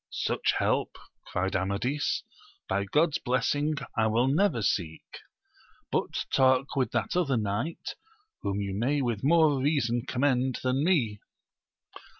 [0.09, 0.97] Such help,
[1.27, 2.23] cried Amadis,
[2.67, 5.03] by God's blessing I will never seek!
[5.91, 7.93] but talk with that other knight,
[8.41, 11.19] whom you may with more reason commend than me.